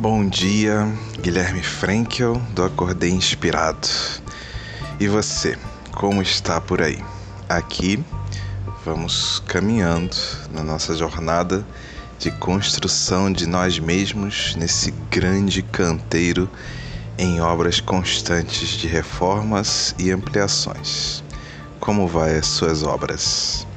[0.00, 0.86] Bom dia,
[1.20, 3.88] Guilherme Frankel do Acordei Inspirado.
[5.00, 5.58] E você,
[5.90, 7.02] como está por aí?
[7.48, 8.04] Aqui
[8.84, 10.16] vamos caminhando
[10.52, 11.66] na nossa jornada
[12.16, 16.48] de construção de nós mesmos nesse grande canteiro
[17.18, 21.24] em obras constantes de reformas e ampliações.
[21.80, 23.67] Como vai as suas obras?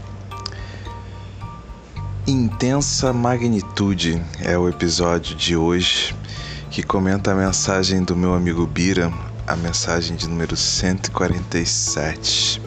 [2.28, 6.16] Intensa Magnitude é o episódio de hoje
[6.70, 9.12] que comenta a mensagem do meu amigo Bira,
[9.48, 12.62] a mensagem de número 147.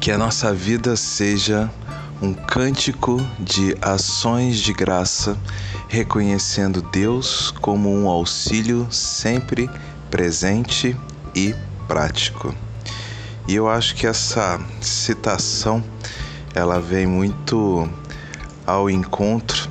[0.00, 1.68] Que a nossa vida seja
[2.22, 5.36] um cântico de ações de graça,
[5.88, 9.68] reconhecendo Deus como um auxílio sempre
[10.08, 10.96] presente
[11.34, 11.52] e
[11.88, 12.54] prático.
[13.48, 15.82] E eu acho que essa citação
[16.54, 17.88] ela vem muito
[18.66, 19.70] ao encontro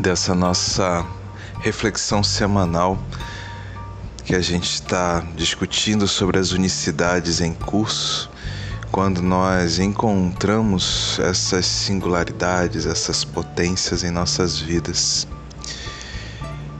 [0.00, 1.04] dessa nossa
[1.60, 2.98] reflexão semanal
[4.24, 8.30] que a gente está discutindo sobre as unicidades em curso,
[8.90, 15.26] quando nós encontramos essas singularidades, essas potências em nossas vidas.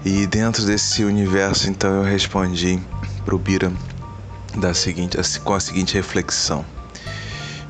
[0.04, 2.80] E dentro desse universo, então, eu respondi
[3.24, 3.72] para o Bira
[4.56, 6.64] da seguinte, com a seguinte reflexão.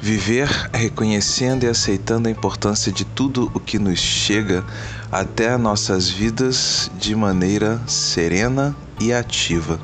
[0.04, 4.64] Viver reconhecendo e aceitando a importância de tudo o que nos chega
[5.12, 9.78] até nossas vidas de maneira serena e ativa.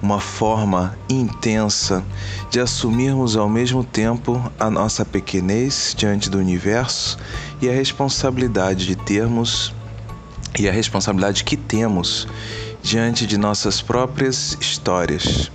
[0.00, 2.04] Uma forma intensa
[2.48, 7.18] de assumirmos ao mesmo tempo a nossa pequenez diante do universo
[7.60, 9.74] e a responsabilidade de termos
[10.56, 12.28] e a responsabilidade que temos
[12.80, 15.50] diante de nossas próprias histórias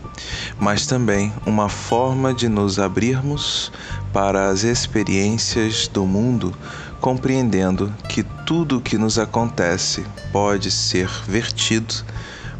[0.59, 3.71] mas também uma forma de nos abrirmos
[4.13, 6.53] para as experiências do mundo,
[6.99, 11.93] compreendendo que tudo o que nos acontece pode ser vertido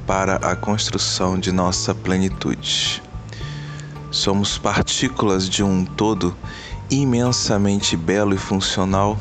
[0.06, 3.02] para a construção de nossa plenitude.
[4.09, 6.36] Somos partículas de um todo
[6.90, 9.18] imensamente belo e funcional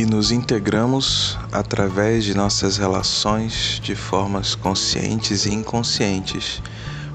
[0.00, 6.62] e nos integramos através de nossas relações de formas conscientes e inconscientes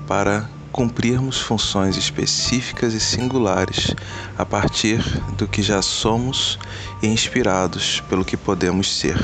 [0.07, 3.95] para cumprirmos funções específicas e singulares
[4.37, 4.99] a partir
[5.35, 6.59] do que já somos
[7.01, 9.17] e inspirados pelo que podemos ser.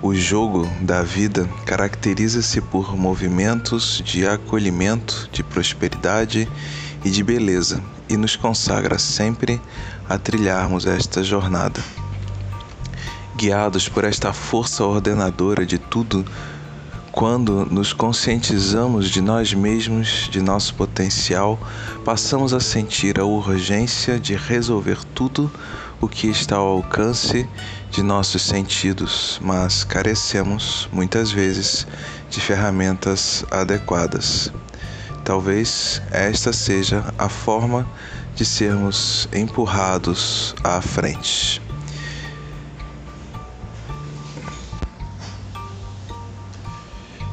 [0.00, 6.48] O jogo da vida caracteriza-se por movimentos de acolhimento, de prosperidade
[7.04, 9.62] e de beleza e nos consagra sempre
[10.08, 11.80] a trilharmos esta jornada.
[13.36, 16.26] Guiados por esta força ordenadora de tudo,
[17.12, 21.58] quando nos conscientizamos de nós mesmos, de nosso potencial,
[22.04, 25.50] passamos a sentir a urgência de resolver tudo
[26.00, 27.48] o que está ao alcance
[27.90, 31.86] de nossos sentidos, mas carecemos, muitas vezes,
[32.28, 34.52] de ferramentas adequadas.
[35.30, 37.88] Talvez esta seja a forma
[38.34, 41.62] de sermos empurrados à frente.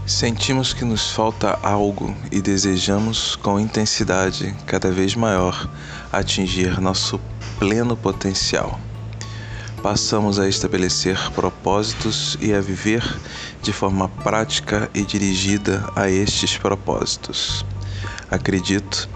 [0.06, 5.68] Sentimos que nos falta algo e desejamos com intensidade cada vez maior
[6.14, 7.20] atingir nosso
[7.58, 8.80] pleno potencial.
[9.82, 13.04] Passamos a estabelecer propósitos e a viver
[13.64, 17.66] de forma prática e dirigida a estes propósitos.
[18.30, 19.10] Acredito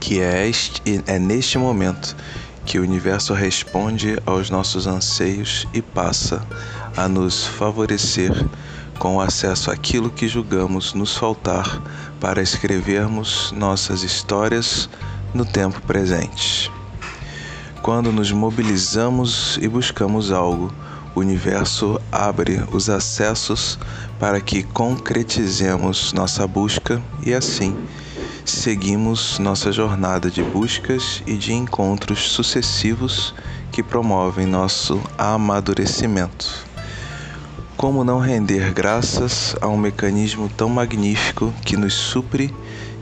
[0.00, 2.16] que é, este, é neste momento
[2.64, 6.44] que o universo responde aos nossos anseios e passa
[6.96, 8.32] a nos favorecer
[8.98, 11.80] com acesso àquilo que julgamos nos faltar
[12.20, 14.90] para escrevermos nossas histórias
[15.32, 16.70] no tempo presente.
[17.82, 20.72] Quando nos mobilizamos e buscamos algo,
[21.14, 23.78] o universo abre os acessos
[24.18, 27.76] para que concretizemos nossa busca e assim
[28.50, 33.34] seguimos nossa jornada de buscas e de encontros sucessivos
[33.70, 36.66] que promovem nosso amadurecimento.
[37.76, 42.54] Como não render graças a um mecanismo tão magnífico que nos supre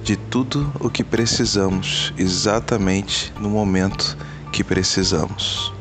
[0.03, 4.17] de tudo o que precisamos exatamente no momento
[4.53, 5.73] que precisamos?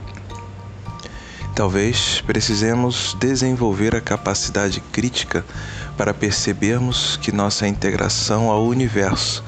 [1.56, 5.46] Talvez precisemos desenvolver a capacidade crítica
[5.98, 9.44] para percebermos que nossa integração ao universo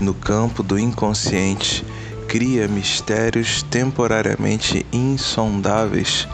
[0.00, 1.84] no campo do inconsciente
[2.28, 6.28] cria mistérios temporariamente insondáveis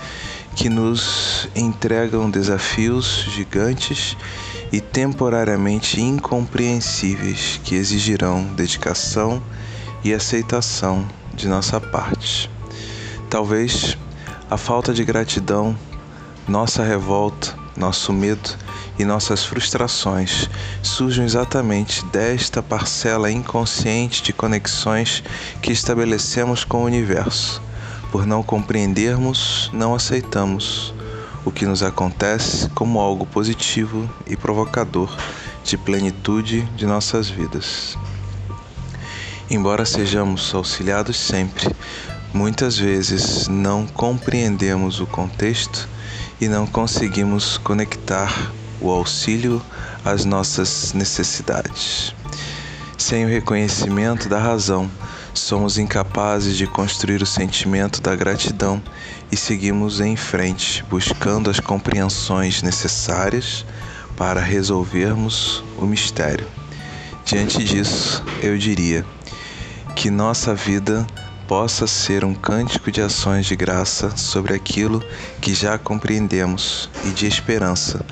[0.54, 4.16] que nos entregam desafios gigantes
[4.72, 9.42] e temporariamente incompreensíveis que exigirão dedicação
[10.02, 12.50] e aceitação de nossa parte.
[13.30, 13.96] Talvez
[14.50, 15.76] a falta de gratidão,
[16.46, 18.56] nossa revolta, nosso medo
[18.98, 20.48] e nossas frustrações
[20.82, 25.22] surgem exatamente desta parcela inconsciente de conexões
[25.60, 27.60] que estabelecemos com o universo.
[28.12, 30.94] Por não compreendermos, não aceitamos
[31.44, 35.14] o que nos acontece como algo positivo e provocador
[35.64, 37.98] de plenitude de nossas vidas.
[39.50, 41.74] Embora sejamos auxiliados sempre,
[42.32, 45.88] muitas vezes não compreendemos o contexto
[46.40, 48.52] e não conseguimos conectar
[48.84, 49.62] o auxílio
[50.04, 52.14] às nossas necessidades.
[52.98, 54.90] Sem o reconhecimento da razão,
[55.32, 58.80] somos incapazes de construir o sentimento da gratidão
[59.32, 63.64] e seguimos em frente, buscando as compreensões necessárias
[64.16, 66.46] para resolvermos o mistério.
[67.24, 69.04] Diante disso, eu diria
[69.96, 71.06] que nossa vida
[71.46, 75.02] possa ser um cântico de ações de graça sobre aquilo
[75.40, 78.04] que já compreendemos e de esperança,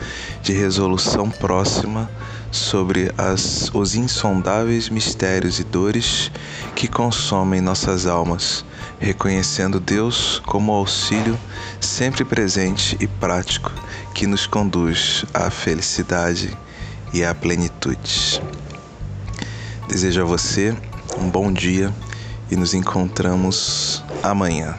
[0.42, 2.10] de resolução próxima
[2.50, 6.30] sobre as, os insondáveis mistérios e dores
[6.74, 8.64] que consomem nossas almas,
[8.98, 11.38] reconhecendo Deus como auxílio
[11.80, 13.72] sempre presente e prático
[14.14, 16.56] que nos conduz à felicidade
[17.14, 18.42] e à plenitude.
[19.88, 20.76] Desejo a você
[21.18, 21.92] um bom dia
[22.52, 24.76] e nos encontramos amanhã.